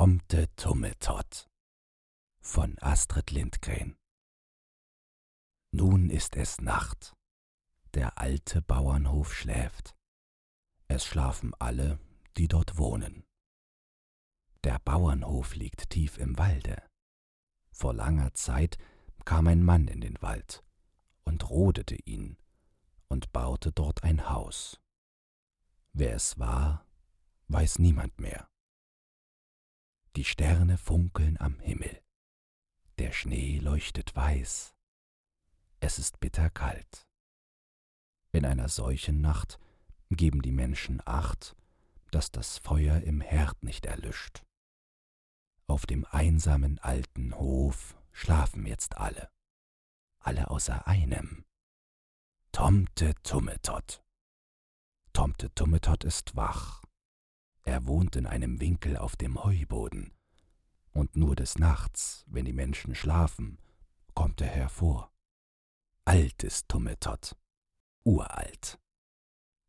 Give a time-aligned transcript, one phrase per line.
[0.00, 1.46] Tomte Tummetott
[2.40, 3.98] von Astrid Lindgren
[5.72, 7.14] Nun ist es Nacht.
[7.92, 9.94] Der alte Bauernhof schläft.
[10.88, 11.98] Es schlafen alle,
[12.38, 13.26] die dort wohnen.
[14.64, 16.82] Der Bauernhof liegt tief im Walde.
[17.70, 18.78] Vor langer Zeit
[19.26, 20.64] kam ein Mann in den Wald
[21.24, 22.38] und rodete ihn
[23.08, 24.80] und baute dort ein Haus.
[25.92, 26.86] Wer es war,
[27.48, 28.50] weiß niemand mehr.
[30.16, 32.02] Die Sterne funkeln am Himmel.
[32.98, 34.74] Der Schnee leuchtet weiß.
[35.78, 37.06] Es ist bitterkalt.
[38.32, 39.60] In einer solchen Nacht
[40.10, 41.56] geben die Menschen acht,
[42.10, 44.44] dass das Feuer im Herd nicht erlischt.
[45.68, 49.30] Auf dem einsamen alten Hof schlafen jetzt alle,
[50.18, 51.44] alle außer einem.
[52.50, 54.02] Tomte Tummetott.
[55.12, 56.79] Tomte Tummetott ist wach.
[57.64, 60.12] Er wohnt in einem Winkel auf dem Heuboden.
[60.92, 63.58] Und nur des Nachts, wenn die Menschen schlafen,
[64.14, 65.12] kommt er hervor.
[66.04, 67.36] Alt ist Tummetott,
[68.04, 68.80] uralt.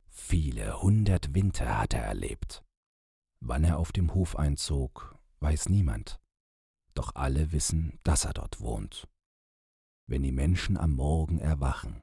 [0.08, 2.64] Viele hundert Winter hat er erlebt.
[3.40, 6.20] Wann er auf dem Hof einzog, weiß niemand.
[6.94, 9.08] Doch alle wissen, dass er dort wohnt.
[10.06, 12.02] Wenn die Menschen am Morgen erwachen,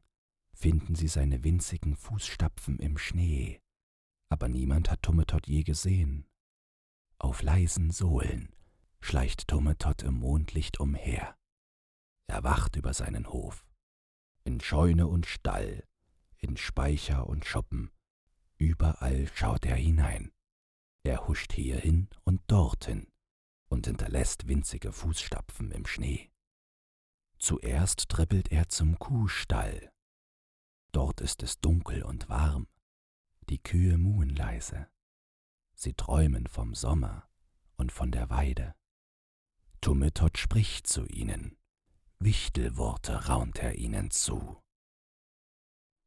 [0.54, 3.62] finden sie seine winzigen Fußstapfen im Schnee,
[4.30, 6.26] aber niemand hat Tummetott je gesehen.
[7.18, 8.56] Auf leisen Sohlen
[9.02, 11.36] schleicht Tummetott im Mondlicht umher.
[12.28, 13.66] Er wacht über seinen Hof.
[14.44, 15.84] In Scheune und Stall,
[16.38, 17.92] in Speicher und Schuppen,
[18.58, 20.32] überall schaut er hinein.
[21.04, 23.08] Er huscht hierhin und dorthin
[23.70, 26.30] und hinterlässt winzige Fußstapfen im Schnee.
[27.40, 29.92] Zuerst trippelt er zum Kuhstall.
[30.92, 32.68] Dort ist es dunkel und warm.
[33.50, 34.88] Die Kühe muhen leise.
[35.73, 37.28] Sie träumen vom Sommer
[37.78, 38.75] und von der Weide.
[39.81, 41.58] Tummetott spricht zu ihnen.
[42.20, 44.61] Wichtelworte raunt er ihnen zu.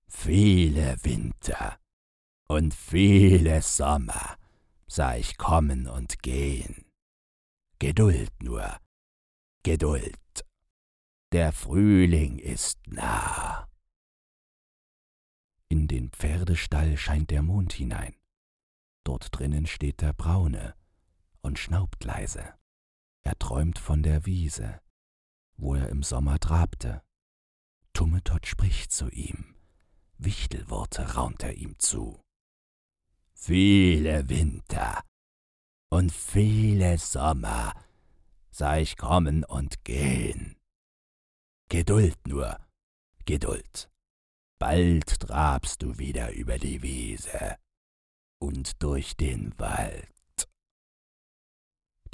[0.06, 1.80] Viele Winter
[2.46, 4.36] und viele Sommer
[4.86, 6.84] sah ich kommen und gehen.
[7.78, 8.78] Geduld nur,
[9.64, 10.18] Geduld.
[11.32, 13.71] Der Frühling ist nah.
[15.92, 18.14] Den Pferdestall scheint der Mond hinein.
[19.04, 20.74] Dort drinnen steht der Braune
[21.42, 22.54] und schnaubt leise.
[23.24, 24.80] Er träumt von der Wiese,
[25.58, 27.02] wo er im Sommer trabte.
[27.92, 29.54] Tummetott spricht zu ihm,
[30.16, 32.22] Wichtelworte raunt er ihm zu.
[33.34, 35.04] Viele Winter
[35.90, 37.74] und viele Sommer
[38.50, 40.56] sah ich kommen und gehen.
[41.68, 42.58] Geduld nur,
[43.26, 43.90] Geduld
[44.62, 47.58] bald trabst du wieder über die Wiese
[48.38, 50.48] und durch den Wald.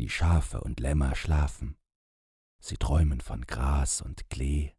[0.00, 1.76] Die Schafe und Lämmer schlafen,
[2.58, 4.72] sie träumen von Gras und Klee.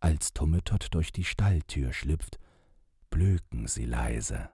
[0.00, 2.38] Als Tummetott durch die Stalltür schlüpft,
[3.08, 4.52] blöken sie leise.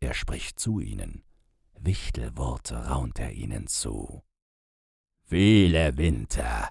[0.00, 1.24] Er spricht zu ihnen,
[1.78, 4.22] Wichtelworte raunt er ihnen zu.
[5.22, 6.68] Viele Winter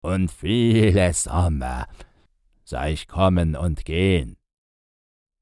[0.00, 1.88] und viele Sommer
[2.64, 4.36] sah ich kommen und gehen.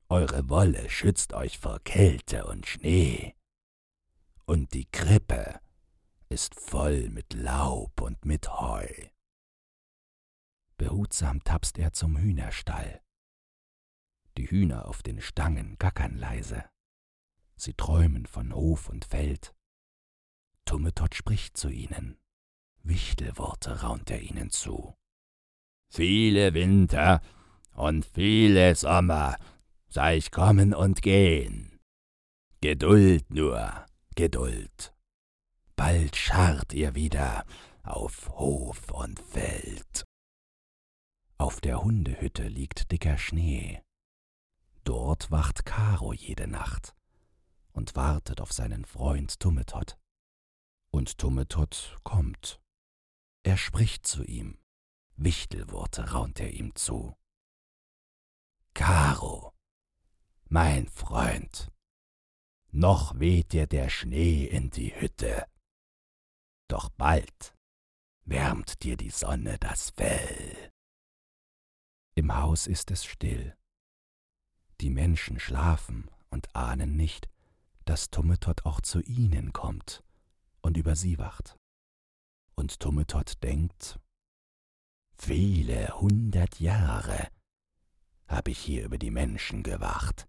[0.08, 3.34] Eure Wolle schützt euch vor Kälte und Schnee.
[4.44, 5.60] Und die Krippe
[6.28, 8.86] ist voll mit Laub und mit Heu.
[10.76, 13.00] Behutsam tapst er zum Hühnerstall.
[14.36, 16.64] Die Hühner auf den Stangen gackern leise.
[17.56, 19.54] Sie träumen von Hof und Feld.
[20.64, 22.18] Tummetott spricht zu ihnen.
[22.82, 24.96] Wichtelworte raunt er ihnen zu.
[25.94, 27.20] Viele Winter
[27.74, 29.36] und viele Sommer
[29.88, 31.78] sah ich kommen und gehen.
[32.62, 34.94] Geduld nur, Geduld.
[35.76, 37.44] Bald scharrt ihr wieder
[37.82, 40.06] auf Hof und Feld.
[41.36, 43.82] Auf der Hundehütte liegt dicker Schnee.
[44.84, 46.94] Dort wacht Karo jede Nacht
[47.72, 49.98] und wartet auf seinen Freund Tummetott.
[50.90, 52.62] Und Tummetott kommt.
[53.42, 54.61] Er spricht zu ihm.
[55.16, 57.16] Wichtelworte raunt er ihm zu.
[58.74, 59.52] Caro,
[60.48, 61.70] mein Freund,
[62.70, 65.46] noch weht dir der Schnee in die Hütte,
[66.68, 67.54] doch bald
[68.24, 70.72] wärmt dir die Sonne das Fell.
[72.14, 73.56] Im Haus ist es still.
[74.80, 77.28] Die Menschen schlafen und ahnen nicht,
[77.84, 80.02] dass Tummetott auch zu ihnen kommt
[80.60, 81.56] und über sie wacht.
[82.54, 83.98] Und Tummetott denkt,
[85.24, 87.28] Viele hundert Jahre
[88.26, 90.28] habe ich hier über die Menschen gewacht,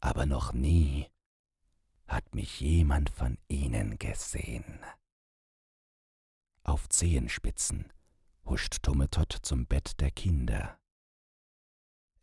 [0.00, 1.06] aber noch nie
[2.06, 4.80] hat mich jemand von ihnen gesehen.
[6.62, 7.92] Auf Zehenspitzen
[8.46, 10.80] huscht Tummetott zum Bett der Kinder.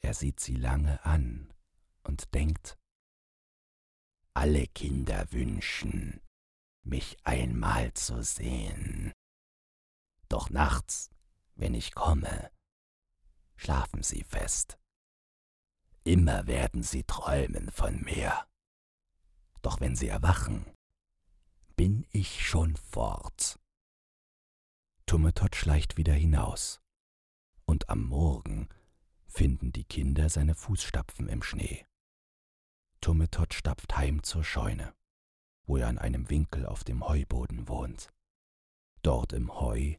[0.02, 1.54] Er sieht sie lange an
[2.02, 2.76] und denkt,
[4.34, 6.22] alle Kinder wünschen,
[6.82, 9.14] mich einmal zu sehen.
[10.28, 11.12] Doch nachts,
[11.56, 12.52] wenn ich komme,
[13.56, 14.78] schlafen sie fest.
[16.04, 18.46] Immer werden sie träumen von mir.
[19.62, 20.72] Doch wenn sie erwachen,
[21.76, 23.60] bin ich schon fort.
[25.08, 26.82] Tummetott schleicht wieder hinaus,
[27.66, 28.70] und am Morgen
[29.28, 31.86] finden die Kinder seine Fußstapfen im Schnee.
[33.02, 34.96] Tummetott stapft heim zur Scheune,
[35.66, 38.12] wo er an einem Winkel auf dem Heuboden wohnt.
[39.02, 39.96] Dort im Heu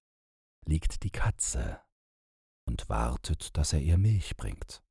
[0.66, 1.80] liegt die Katze
[2.66, 4.82] und wartet, dass er ihr Milch bringt.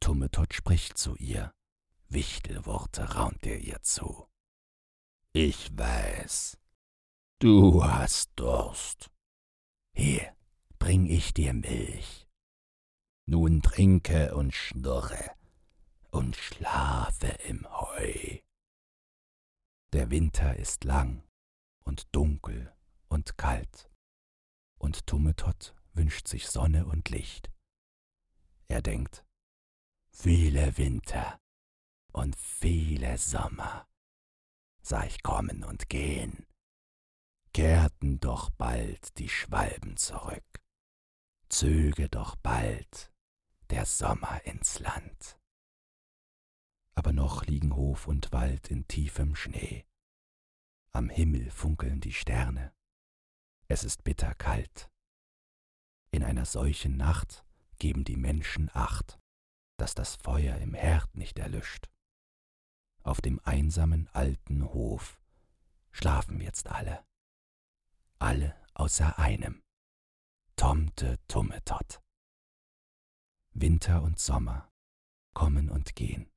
[0.00, 1.52] Tummetott spricht zu ihr,
[2.08, 4.26] Wichtelworte raunt er ihr zu.
[5.32, 6.58] Ich weiß,
[7.38, 9.10] du hast Durst.
[9.94, 10.34] Hier
[10.78, 12.26] bring ich dir Milch.
[13.26, 15.36] Nun trinke und schnurre
[16.10, 18.38] und schlafe im Heu.
[19.92, 21.22] Der Winter ist lang
[21.84, 22.74] und dunkel
[23.08, 23.89] und kalt,
[24.80, 27.50] und Tummetott wünscht sich Sonne und Licht.
[28.66, 29.24] Er denkt,
[30.10, 31.40] viele Winter
[32.12, 33.86] und viele Sommer
[34.82, 36.46] sah ich kommen und gehen,
[37.52, 40.62] kehrten doch bald die Schwalben zurück,
[41.48, 43.12] zöge doch bald
[43.68, 45.38] der Sommer ins Land.
[46.94, 49.86] Aber noch liegen Hof und Wald in tiefem Schnee.
[50.92, 52.74] Am Himmel funkeln die Sterne.
[53.70, 54.90] Es ist bitterkalt.
[56.10, 57.44] In einer solchen Nacht
[57.78, 59.20] geben die Menschen Acht,
[59.76, 61.88] dass das Feuer im Herd nicht erlischt.
[63.04, 65.22] Auf dem einsamen alten Hof
[65.92, 67.06] schlafen jetzt alle.
[68.18, 69.62] Alle außer einem.
[70.56, 72.02] Tomte Tummetott.
[73.52, 74.68] Winter und Sommer
[75.32, 76.28] kommen und gehen.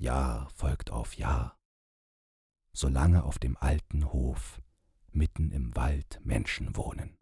[0.00, 1.58] Jahr folgt auf Jahr.
[2.72, 4.62] Solange auf dem alten Hof
[5.12, 7.16] mitten im Wald Menschen wohnen.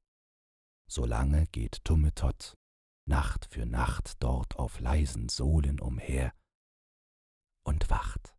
[0.89, 2.57] Solange geht Tummetott
[3.09, 6.33] Nacht für Nacht dort auf leisen Sohlen umher
[7.65, 8.36] und wacht.